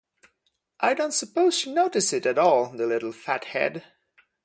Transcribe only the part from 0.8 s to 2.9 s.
don't suppose she noticed it at all, the